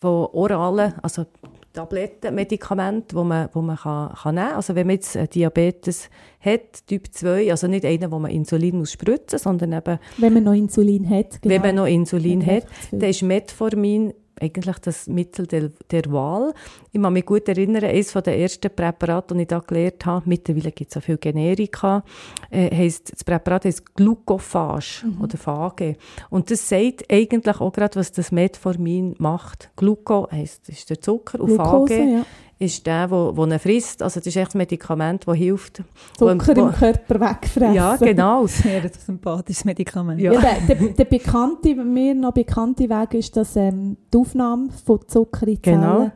[0.00, 1.24] von oralen, also
[1.72, 4.56] Tabletten, Medikamenten, die man, wo man kann, kann nehmen kann.
[4.56, 8.78] Also wenn man jetzt äh, Diabetes hat, Typ 2, also nicht einen, wo man Insulin
[8.78, 11.42] muss spritzen, sondern eben, Wenn man noch Insulin hat.
[11.42, 11.54] Genau.
[11.54, 16.52] wenn man noch Insulin hat, dann ist Metformin eigentlich das Mittel der, der Wahl.
[16.92, 20.72] Ich kann mich gut erinnern, eines der ersten Präparate, die ich da gelernt habe, mittlerweile
[20.72, 22.02] gibt es auch viele Generika,
[22.50, 25.20] äh, heisst, das Präparat heisst Glucophage Mhm.
[25.22, 25.96] oder Phage.
[26.30, 29.70] Und das sagt eigentlich auch gerade, was das Metformin macht.
[29.76, 32.26] Gluco heisst, das ist der Zucker und Glucose, Phage ja.
[32.58, 34.02] Ist der, wo, wo er frisst.
[34.02, 35.82] Also das ist echt ein Medikament, das hilft.
[36.16, 37.74] Zucker wo, im Körper wegfressen.
[37.74, 38.46] Ja, genau.
[38.46, 40.20] Sehr ein sympathisches Medikament.
[40.20, 40.32] Ja.
[40.32, 45.00] Ja, der, der, der bekannte, mir noch bekannte Weg ist, dass ähm, die Aufnahme von
[45.06, 46.10] Zucker in die Genau.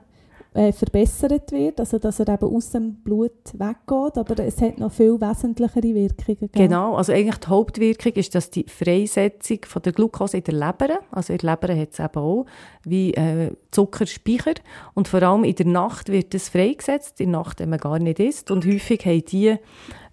[0.54, 4.92] Äh, verbessert wird, also dass er eben aus dem Blut weggeht, aber es hat noch
[4.92, 6.50] viel wesentlichere Wirkungen.
[6.52, 6.68] gell?
[6.68, 10.98] Genau, also eigentlich die Hauptwirkung ist, dass die Freisetzung von der Glucose in der Leber,
[11.10, 12.44] also in der Leber hat es eben auch,
[12.84, 14.52] wie äh, Zuckerspeicher
[14.92, 17.98] und vor allem in der Nacht wird das freigesetzt, in der Nacht, wenn man gar
[17.98, 19.56] nicht isst und häufig haben die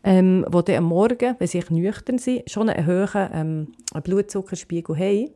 [0.03, 5.29] ähm, die dann am Morgen, wenn sie nüchtern sind, schon einen hohen ähm, Blutzuckerspiegel haben,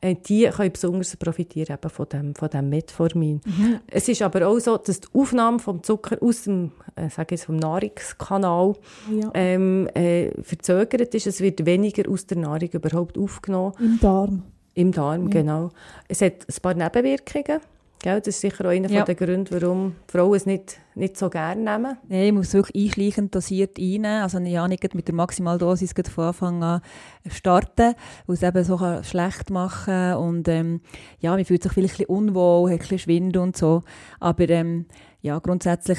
[0.00, 3.40] äh, die können besonders profitieren eben von dem, von dem Metformin.
[3.44, 3.80] Mhm.
[3.88, 7.42] Es ist aber auch so, dass die Aufnahme vom Zucker aus dem, äh, sage ich,
[7.42, 8.74] vom Nahrungskanal
[9.12, 9.30] ja.
[9.34, 11.26] ähm, äh, verzögert ist.
[11.26, 13.74] Es wird weniger aus der Nahrung überhaupt aufgenommen.
[13.80, 14.42] Im Darm.
[14.74, 15.28] Im Darm, ja.
[15.30, 15.70] genau.
[16.06, 17.60] Es hat ein paar Nebenwirkungen.
[18.00, 18.20] Gell?
[18.20, 19.04] Das ist sicher auch einer ja.
[19.04, 21.98] der Gründe, warum Frauen es nicht, nicht so gerne nehmen.
[22.08, 24.22] Nein, ich muss wirklich einschleichend dosiert reinnehmen.
[24.22, 26.80] Also ja nicht mit der Maximaldosis von Anfang an
[27.28, 27.94] starten,
[28.26, 30.16] weil es eben so schlecht machen kann.
[30.16, 30.80] Und ähm,
[31.18, 33.82] ja, man fühlt sich vielleicht ein bisschen unwohl, hat ein bisschen Schwindel und so.
[34.20, 34.86] Aber ähm,
[35.20, 35.98] ja, grundsätzlich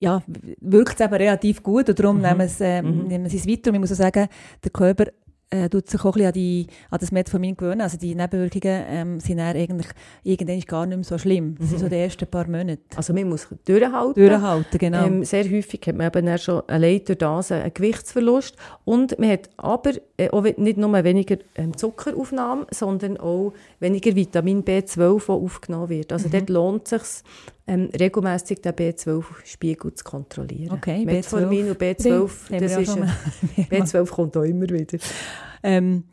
[0.00, 0.22] ja,
[0.60, 2.22] wirkt es eben relativ gut und darum mhm.
[2.22, 3.06] nehmen, sie, äh, mhm.
[3.06, 3.70] nehmen sie es weiter.
[3.70, 4.28] Und ich muss auch sagen,
[4.62, 5.06] der Körper
[5.50, 7.80] äh, tut sich auch ein bisschen an, die, an das Metformin gewöhnen.
[7.80, 9.88] Also die Nebenwirkungen ähm, sind dann eigentlich
[10.22, 11.54] irgendwann gar nicht mehr so schlimm.
[11.56, 11.70] Das mhm.
[11.70, 12.80] sind so die ersten paar Monate.
[12.96, 14.14] Also man muss durchhalten.
[14.14, 15.06] Durchhalten, genau.
[15.06, 19.50] Ähm, sehr häufig hat man eben schon allein durch das einen Gewichtsverlust und man hat
[19.56, 25.88] aber äh, auch nicht nur weniger ähm, Zuckeraufnahme, sondern auch weniger Vitamin B12, das aufgenommen
[25.88, 26.12] wird.
[26.12, 26.32] Also mhm.
[26.32, 27.24] dort lohnt es sich,
[27.66, 30.72] ähm, regelmäßig den B12-Spiegel zu kontrollieren.
[30.72, 32.96] Okay, Metformin und B12, das ist,
[33.70, 34.98] B12 kommt auch immer wieder.
[35.62, 36.04] Ähm,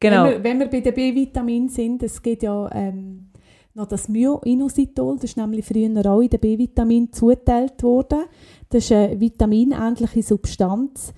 [0.00, 0.24] genau.
[0.24, 3.30] Wenn wir, wenn wir bei den B-Vitaminen sind, es geht ja ähm,
[3.74, 8.24] noch das Myoinositol, das ist nämlich früher auch in den B-Vitaminen zugeteilt worden.
[8.70, 11.12] Das ist eine vitaminähnliche Substanz,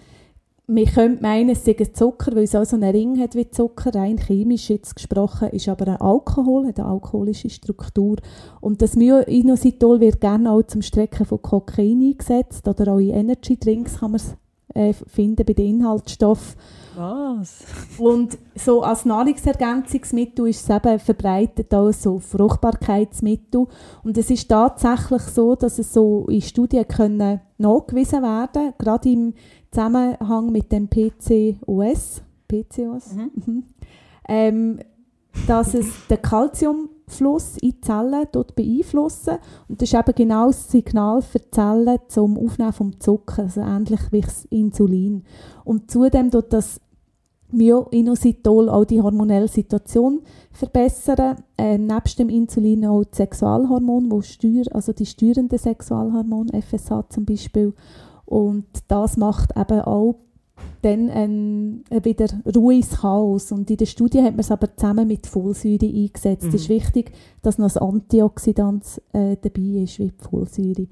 [0.69, 3.49] man könnte meinen, es sei ein Zucker, weil es auch so einen Ring hat wie
[3.49, 8.17] Zucker, rein chemisch jetzt gesprochen, ist aber ein Alkohol, hat eine alkoholische Struktur.
[8.61, 13.57] Und das Myoinositol wird gerne auch zum Strecken von Kokain eingesetzt oder auch in Energy
[13.57, 14.37] Drinks kann man es
[14.75, 16.57] äh, finden bei den Inhaltsstoffen.
[16.97, 17.65] Was?
[17.99, 23.67] Und so als Nahrungsergänzungsmittel ist es eben verbreitet als so Fruchtbarkeitsmittel.
[24.03, 29.35] Und es ist tatsächlich so, dass es so in Studien können nachgewiesen werden, gerade im
[29.71, 33.31] Zusammenhang mit dem PCOS, PCOS, mhm.
[33.35, 33.64] mhm.
[34.29, 34.79] ähm,
[35.47, 39.38] dass es den Kalziumfluss in die Zellen dort beeinflussen
[39.69, 43.61] und das ist eben genau das Signal für die Zellen zum Aufnehmen vom Zucker, also
[43.61, 45.25] ähnlich wie das Insulin.
[45.64, 46.81] Und zudem tut das
[47.53, 51.37] Myoinositol auch die hormonelle Situation verbessern.
[51.57, 57.25] Äh, nebst dem Insulin auch das Sexualhormon, wo steuer, also die steuerende Sexualhormon, FSH zum
[57.25, 57.73] Beispiel.
[58.25, 60.17] Und das macht eben auch
[60.83, 63.53] dann ein, ein wieder Ruhe ins Chaos.
[63.53, 66.45] Und in der Studie hat man es aber zusammen mit Folsäure eingesetzt.
[66.45, 66.49] Mhm.
[66.49, 70.87] Es ist wichtig, dass noch ein Antioxidant äh, dabei ist, wie die Folsäure.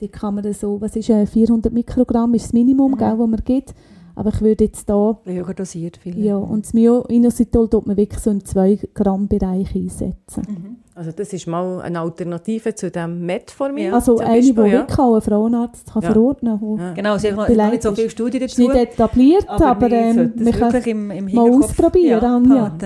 [0.00, 2.96] Die kann man so, was ist äh, 400 Mikrogramm ist das Minimum, mhm.
[2.98, 3.74] gell, das man gibt.
[4.20, 5.18] Aber ich würde jetzt da...
[5.24, 6.22] Höher dosiert viel.
[6.22, 10.42] Ja, und das Myoinositol tut man wirklich so im 2-Gramm-Bereich einsetzen.
[10.46, 10.76] Mhm.
[10.94, 13.86] Also das ist mal eine Alternative zu dem Metformin.
[13.86, 13.94] Ja.
[13.94, 14.56] Also eine, die ja.
[14.56, 16.12] wirklich auch ein Frauenarzt kann ja.
[16.12, 16.76] verordnen kann.
[16.76, 16.92] Ja.
[16.92, 18.60] Genau, sie haben nicht so viele Studien dazu.
[18.60, 22.50] Nicht etabliert, aber, aber ähm, wir können im, im mal ausprobieren.
[22.50, 22.76] Ja,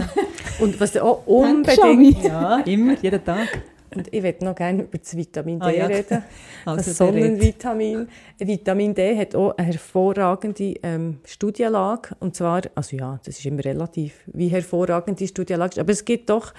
[0.61, 2.23] Und was auch unbedingt...
[2.23, 3.49] Ja, immer, jeden Tag.
[3.97, 5.87] Und ich möchte noch gerne über das Vitamin D ah, ja.
[5.87, 6.23] reden.
[6.65, 8.09] Also das Sonnenvitamin.
[8.39, 12.17] Vitamin D hat auch eine hervorragende ähm, Studienlage.
[12.21, 15.79] Und zwar, also ja, das ist immer relativ, wie hervorragend die Studienlage ist.
[15.79, 16.55] Aber es gibt doch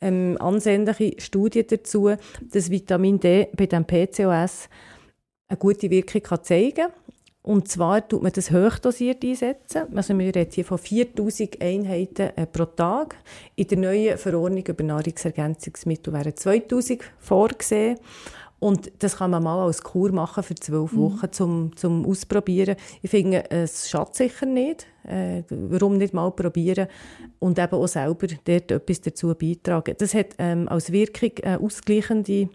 [0.00, 2.10] ähm, ansehnliche Studien dazu,
[2.52, 4.68] dass Vitamin D bei dem PCOS
[5.48, 6.92] eine gute Wirkung kann zeigen kann.
[7.42, 9.96] Und zwar tut man das hochdosiert einsetzen.
[9.96, 13.16] Also wir reden hier von 4000 Einheiten äh, pro Tag.
[13.56, 17.98] In der neuen Verordnung über Nahrungsergänzungsmittel wären 2000 vorgesehen.
[18.58, 20.98] Und das kann man mal als Kur machen für zwölf mhm.
[20.98, 21.32] Wochen mhm.
[21.32, 22.76] zum, zum Ausprobieren.
[23.00, 24.86] Ich finde, es schadet sicher nicht.
[25.08, 26.86] Äh, warum nicht mal probieren
[27.38, 29.94] und eben auch selber dort etwas dazu beitragen.
[29.96, 32.50] Das hat ähm, als Wirkung eine ausgleichende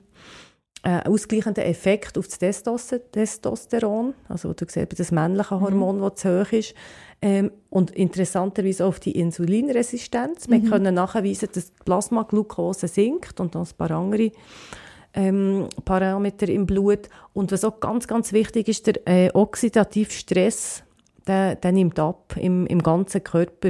[0.85, 2.61] äh, ausgleichenden Effekt auf das
[3.11, 5.61] Testosteron, also du siehst, das männliche mhm.
[5.61, 6.01] Hormon, mhm.
[6.01, 6.75] das zu hoch ist,
[7.23, 10.47] ähm, und interessanterweise auf die Insulinresistenz.
[10.47, 10.51] Mhm.
[10.51, 14.31] Wir können nachweisen, dass die Plasmaglucose sinkt und dann ein paar andere
[15.15, 17.09] ähm, Parameter im Blut.
[17.33, 20.83] Und was auch ganz, ganz wichtig ist, der äh, oxidative Stress,
[21.27, 23.69] der, der nimmt ab im, im ganzen Körper.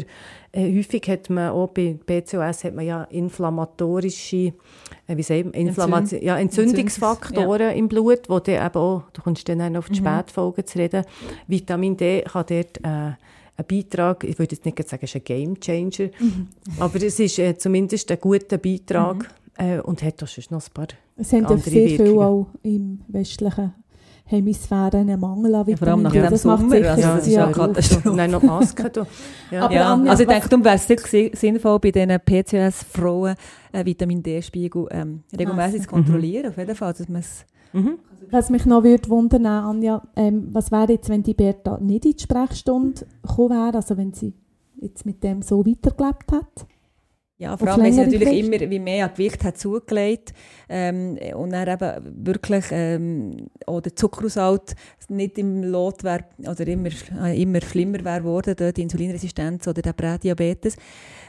[0.51, 4.53] Äh, häufig hat man auch bei PCOS hat man ja inflammatorische,
[5.07, 7.71] äh, wie sagt man, Inflammation, ja, Entzündungsfaktoren ja.
[7.71, 10.05] im Blut, wo dann eben auch, du kommst dann auf die mhm.
[10.05, 11.05] Spätfolgen zu reden.
[11.47, 13.13] Vitamin D kann dort äh,
[13.57, 16.47] ein Beitrag, ich würde jetzt nicht sagen, es ist ein Game Changer, mhm.
[16.79, 19.65] aber es ist äh, zumindest ein guter Beitrag mhm.
[19.65, 23.01] äh, und hat auch schon noch ein paar Es haben ja sehr viel auch im
[23.07, 23.73] westlichen
[24.27, 26.29] Hemisphäre einen Mangel an Vitamin ja, Vor allem nach ja.
[26.29, 28.09] dem Sommer, sicher, also das ist ja Katastrophe.
[28.15, 28.91] Nein, noch Masken.
[29.51, 29.71] Ja.
[29.71, 29.93] ja.
[29.93, 33.35] Anja, also ich denke, darum wäre es sinnvoll, bei diesen PCOS-Frauen
[33.71, 36.49] einen Vitamin D-Spiegel ähm, regelmäßig zu kontrollieren, mhm.
[36.49, 37.99] auf jeden Fall, dass man es Mhm.
[38.31, 42.13] Was mich noch würde wundern, Anja, ähm, was wäre jetzt, wenn die Berta nicht in
[42.13, 44.33] die Sprechstunde gekommen wäre, also wenn sie
[44.77, 46.65] jetzt mit dem so weitergelebt hat?
[47.37, 48.47] Ja, vor allem, wenn sie natürlich Frist.
[48.47, 50.33] immer wie mehr an Gewicht hat zugelegt
[50.69, 54.73] ähm, und dann eben wirklich ähm, oder Zuckerhaushalt
[55.09, 56.89] nicht im Lot wäre oder immer,
[57.21, 60.77] äh, immer schlimmer wäre geworden, die Insulinresistenz oder der Prädiabetes,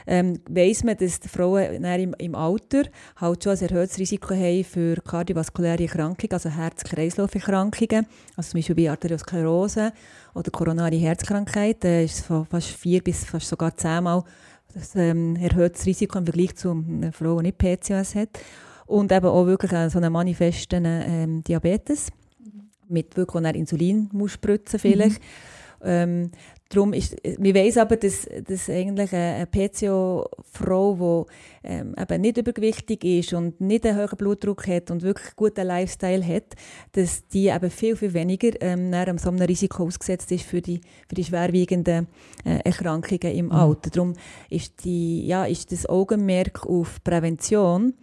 [0.07, 2.83] ähm, weiss man, dass die Frauen im, im Alter
[3.17, 8.89] halt schon ein erhöhtes Risiko haben für kardiovaskuläre Erkrankungen, also Herz-Kreislauf-Erkrankungen, also zum Beispiel bei
[8.89, 9.91] Arteriosklerose
[10.33, 14.23] oder koronare Herzkrankheit, äh, ist es von fast vier bis fast sogar zehnmal
[14.73, 18.29] das ähm, erhöhtes Risiko im Vergleich zu einer Frau, die nicht PCOS hat.
[18.85, 22.69] Und eben auch wirklich so einen manifesten ähm, Diabetes, mhm.
[22.87, 25.21] mit wirklich auch Insulin muss spritzen vielleicht.
[25.21, 25.83] Mhm.
[25.83, 26.31] Ähm,
[26.69, 31.25] Darum ist, wir wissen aber, dass, dass eigentlich eine PCO-Frau,
[31.63, 35.35] die ähm, eben nicht übergewichtig ist und nicht einen hohen Blutdruck hat und wirklich einen
[35.37, 36.55] guten Lifestyle hat,
[36.91, 40.81] dass die eben viel, viel weniger ähm, nach so einem Risiko ausgesetzt ist für die,
[41.07, 42.07] für die schwerwiegenden
[42.43, 43.51] äh, Erkrankungen im mhm.
[43.51, 43.89] Alter.
[43.89, 44.13] Darum
[44.49, 47.93] ist, die, ja, ist das Augenmerk auf Prävention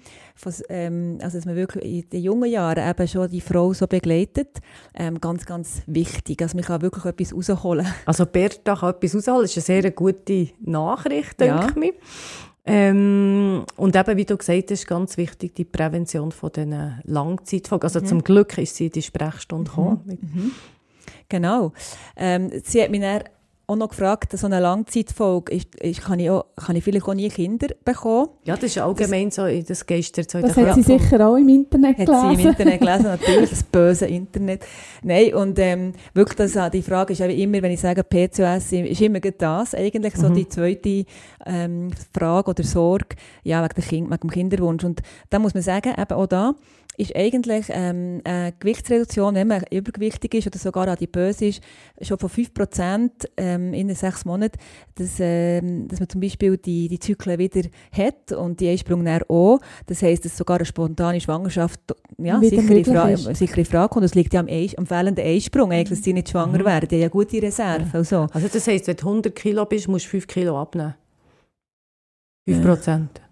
[0.68, 4.60] ähm, also dass man wirklich in den jungen Jahren eben schon die Frau so begleitet,
[4.94, 6.42] ähm, ganz, ganz wichtig.
[6.42, 7.86] Also man kann wirklich etwas rausholen.
[8.06, 11.68] Also Bertha kann etwas rausholen, das ist eine sehr gute Nachricht, denke ja.
[11.68, 11.92] ich mir.
[12.66, 17.84] Ähm, und eben, wie du gesagt hast, ganz wichtig, die Prävention von den Langzeitfolgen.
[17.84, 18.06] Also mhm.
[18.06, 19.74] zum Glück ist sie in die Sprechstunde mhm.
[19.74, 20.18] gekommen.
[20.20, 20.50] Mhm.
[21.28, 21.72] Genau.
[22.16, 23.24] Ähm, sie hat mich dann
[23.66, 27.14] auch noch gefragt, so eine Langzeitfolge, ist, ist, kann, ich auch, kann ich vielleicht auch
[27.14, 28.28] nie Kinder bekommen?
[28.44, 31.48] Ja, das ist allgemein das, so, das geistert so Das hat sie sicher auch im
[31.48, 32.14] Internet gelesen.
[32.14, 34.64] Hat sie im Internet gelesen, natürlich, das böse Internet.
[35.02, 39.20] Nein, und ähm, wirklich, das, die Frage ist immer, wenn ich sage PCOS, ist immer
[39.20, 40.34] das eigentlich, so mhm.
[40.34, 41.04] die zweite
[41.46, 44.84] ähm, Frage oder Sorge, ja, wegen, der kind, wegen dem Kinderwunsch.
[44.84, 45.00] Und
[45.30, 46.54] da muss man sagen, eben auch da,
[46.96, 51.62] ist eigentlich ähm, eine Gewichtsreduktion, wenn man übergewichtig ist oder sogar adipös ist,
[52.00, 54.58] schon von 5% ähm, in den sechs Monaten,
[54.94, 59.58] dass, ähm, dass man zum Beispiel die, die Zyklen wieder hat und die Einsprung auch.
[59.86, 61.80] Das heisst, dass sogar eine spontane Schwangerschaft
[62.18, 64.04] ja, sicher, in Frage, sicher in Frage kommt.
[64.04, 66.64] Es liegt ja am, Eis, am fehlenden Einsprung, eigentlich, dass sie nicht schwanger mhm.
[66.64, 66.88] werden.
[66.88, 67.84] Die haben ja gute Reserve.
[67.84, 67.90] Ja.
[67.92, 68.26] Also.
[68.32, 70.94] also das heisst, wenn du 100 Kilo bist, musst du 5 Kilo abnehmen?
[72.48, 73.10] 5 Prozent?
[73.18, 73.23] Ja.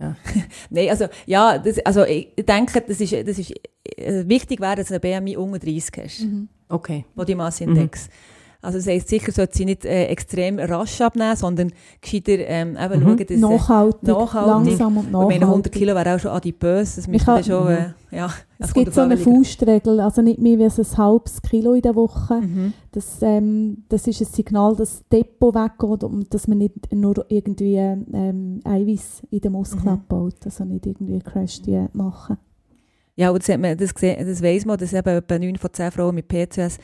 [0.00, 0.16] Ja.
[0.70, 3.52] Nein, also, ja, das, also ich denke, das ist, das ist
[3.96, 6.20] äh, wichtig wäre, dass du ein BMI unter 30 hast.
[6.20, 6.48] Mhm.
[6.68, 7.04] Okay.
[7.14, 8.06] Body Mass Index.
[8.06, 8.12] Mhm.
[8.60, 13.00] Also das heisst, sicher sollte sie nicht äh, extrem rasch abnehmen, sondern gescheiter ähm, eben
[13.00, 13.04] mhm.
[13.04, 13.38] schauen, dass...
[13.38, 15.34] Nachhaltig, nachhaltig, langsam und nachhaltig.
[15.36, 17.68] Ich meine, 100 Kilo wäre auch schon adipös, das müsste man schon...
[17.68, 21.82] Äh, ja, es gibt so eine Faustregel, also nicht mehr als ein halbes Kilo in
[21.82, 22.40] der Woche.
[22.40, 22.72] Mhm.
[22.90, 27.24] Das, ähm, das ist ein Signal, dass das Depot weggeht und dass man nicht nur
[27.28, 29.88] irgendwie ähm, Eiweiß in den Muskeln mhm.
[29.90, 32.38] abbaut, also nicht irgendwie Crash die machen.
[33.14, 35.72] Ja, und das, hat man, das, gesehen, das weiss man, dass eben etwa 9 von
[35.72, 36.78] 10 Frauen mit PCOS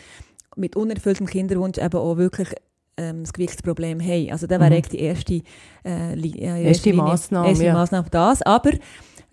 [0.57, 2.49] mit unerfülltem Kinderwunsch eben auch wirklich
[2.97, 4.31] ähm, das Gewichtsproblem haben.
[4.31, 4.83] Also das wäre mhm.
[4.83, 5.43] die erste,
[5.85, 7.49] äh, li äh, erste, erste Massnahme.
[7.49, 7.73] Erste ja.
[7.73, 8.43] Massnahme das.
[8.43, 8.71] Aber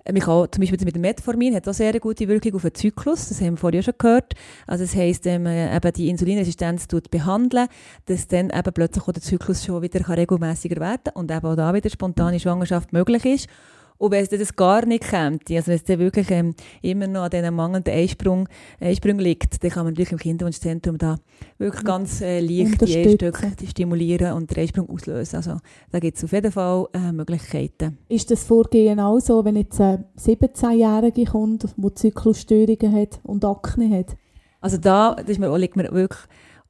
[0.03, 2.73] äh, man kann, zum Beispiel mit dem Metformin hat auch sehr gute Wirkung auf den
[2.73, 4.33] Zyklus, das haben wir vorher schon gehört.
[4.67, 7.67] Also das heisst, wenn man eben die Insulinresistenz tut behandeln,
[8.05, 11.55] dass dann eben plötzlich auch der Zyklus schon wieder regelmäßiger werden kann und eben auch
[11.55, 13.47] da wieder spontane Schwangerschaft möglich ist.
[14.01, 17.21] Und wenn es das gar nicht kommt, also wenn es dann wirklich ähm, immer noch
[17.21, 21.19] an diesen mangelnden Einsprung, Einsprung liegt, dann kann man natürlich im Kinderwunschzentrum da
[21.59, 25.35] wirklich ganz äh, leicht die Einstöcke stimulieren und den Einsprung auslösen.
[25.35, 25.57] Also
[25.91, 27.99] da gibt es auf jeden Fall äh, Möglichkeiten.
[28.09, 33.99] Ist das Vorgehen auch so, wenn jetzt eine 17-Jährige kommt, die Zyklusstörungen hat und Akne
[33.99, 34.17] hat?
[34.61, 36.21] Also da das ist mir, liegt mir wirklich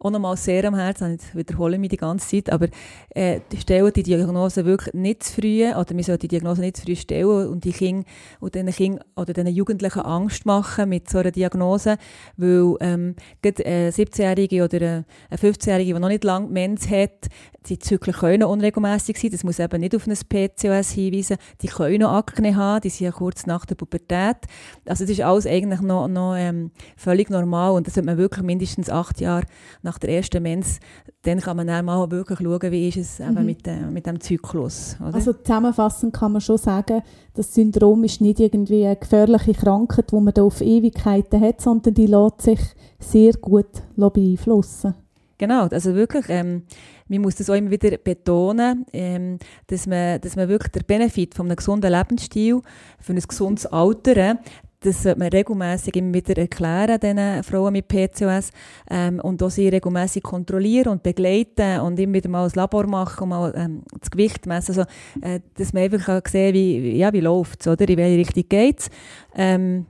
[0.04, 2.68] auch nochmal sehr am Herzen, ich wiederhole mich die ganze Zeit, aber
[3.12, 6.84] äh, stellen die Diagnose wirklich nicht zu früh, oder wir sollten die Diagnose nicht zu
[6.84, 8.04] früh stellen und die Kinder
[8.40, 11.98] und den Kindern oder den Jugendlichen Angst machen mit so einer Diagnose,
[12.38, 17.28] weil ähm, gerade eine 17-Jährige oder eine 15-Jährige, die noch nicht lange Mens hat,
[17.67, 22.02] die Zyklen können unregelmäßig sein, das muss eben nicht auf ein PCOS hinweisen, die können
[22.02, 24.38] noch Akne haben, die sind ja kurz nach der Pubertät,
[24.86, 28.43] also das ist alles eigentlich noch, noch ähm, völlig normal und das sollte man wirklich
[28.43, 29.45] mindestens acht Jahre
[29.84, 30.80] nach der ersten Mens,
[31.21, 33.38] dann kann man dann mal wirklich schauen, wie ist es mhm.
[33.38, 34.95] eben mit, äh, mit dem Zyklus.
[35.00, 35.13] Oder?
[35.13, 37.04] Also zusammenfassend kann man schon sagen,
[37.36, 41.93] das Syndrom ist nicht irgendwie eine gefährliche Krankheit, die man da auf Ewigkeiten hat, sondern
[41.93, 42.60] die lässt sich
[43.00, 44.95] sehr gut beeinflussen.
[45.41, 46.63] Genau, also wirklich, ähm,
[47.12, 51.36] man muss das auch immer wieder betonen, ähm, dass, man, dass man wirklich den Benefit
[51.36, 52.62] von einem gesunden Lebensstil
[53.00, 54.39] für ein gesundes Alter,
[54.80, 58.50] das sollte man regelmäßig immer wieder erklären, diesen Frauen mit PCOS,
[58.89, 63.24] ähm, und auch sie regelmäßig kontrollieren und begleiten und immer wieder mal ein Labor machen
[63.24, 64.89] und mal ähm, das Gewicht messen, also,
[65.21, 68.45] äh, dass man einfach sehen kann, wie, ja, wie läuft es, oder, in welche Richtung
[68.50, 68.89] geht es.
[69.36, 69.86] Ähm,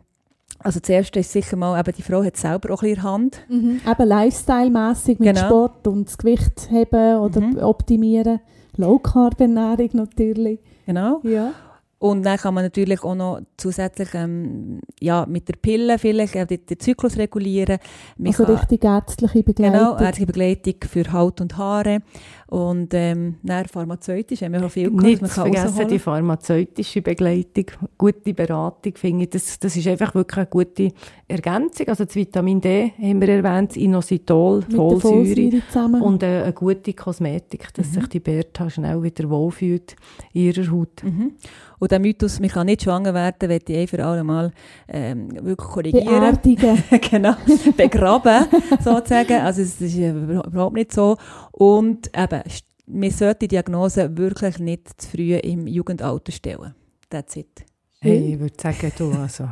[0.63, 3.37] Also zuerst ist sicher mal, eben die Frau hat selber auch ein bisschen Hand.
[3.49, 3.81] Mhm.
[3.89, 5.47] Eben Lifestyle-mässig mit Genau.
[5.47, 7.57] Sport und das Gewicht heben oder Mhm.
[7.57, 8.39] optimieren.
[8.77, 10.59] Low-Carb-Ernährung natürlich.
[10.85, 11.19] Genau.
[11.23, 11.51] Ja.
[12.01, 16.47] Und dann kann man natürlich auch noch zusätzlich ähm, ja, mit der Pille vielleicht äh,
[16.47, 17.77] den, den Zyklus regulieren.
[18.17, 19.77] Man Also kann- richtig ärztliche Begleitung.
[19.79, 21.99] Genau, ärztliche Begleitung für Haut und Haare.
[22.47, 25.99] Und ähm, dann pharmazeutisch haben wir auch viel gehört, Nicht man kann vergessen, die rausholen.
[25.99, 27.65] pharmazeutische Begleitung,
[27.97, 30.89] gute Beratung, finde ich, das, das ist einfach wirklich eine gute
[31.27, 31.87] Ergänzung.
[31.87, 35.61] Also das Vitamin D haben wir erwähnt, das Inositol, Folsäure
[36.01, 39.95] und äh, eine gute Kosmetik, dass sich die Bertha schnell wieder wohlfühlt
[40.33, 41.03] in ihrer Haut.
[41.03, 41.33] Mhm.
[41.79, 44.51] Und der Mythos, man kann nicht schwanger werden, möchte ich ein für alle Mal
[44.87, 46.05] ähm, wirklich korrigieren.
[46.05, 46.83] Beerdigen.
[47.09, 47.35] genau,
[47.75, 48.45] begraben,
[48.83, 49.41] sozusagen.
[49.41, 51.17] Also es ist äh, überhaupt nicht so.
[51.51, 52.41] Und eben,
[52.87, 56.73] man sollte die Diagnose wirklich nicht zu früh im Jugendalter stellen.
[57.09, 57.65] That's it.
[57.99, 59.49] Hey, ich würde sagen, du, also,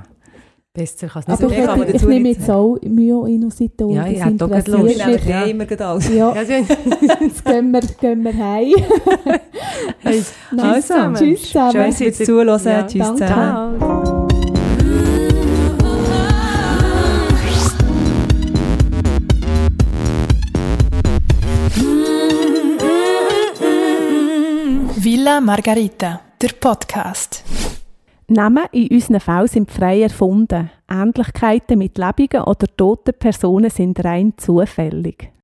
[0.73, 3.93] besser kann es nicht Also Aber mehr ich, ich nehme jetzt auch Myoinositol.
[3.95, 4.83] Ja, das ich hätte auch gerade Lust.
[4.93, 5.25] interessiert nehmen mich.
[5.29, 5.45] ja Ja.
[5.47, 6.09] immer gerade alles.
[6.13, 6.53] Ja, Also,
[7.21, 8.73] jetzt gehen wir, gehen wir heim.
[9.99, 10.87] hey, Nice.
[10.87, 11.15] zusammen.
[11.15, 11.71] Tschüss zusammen.
[11.71, 12.59] Schön, dass ihr zuhören.
[12.65, 13.25] Ja, Tschüss danke.
[13.25, 13.79] zusammen.
[13.79, 14.27] ciao.
[25.01, 27.78] Villa Margarita, der Podcast.
[28.29, 30.69] Namen in unseren Fällen sind frei erfunden.
[30.89, 35.31] Ähnlichkeiten mit lebenden oder toten Personen sind rein zufällig.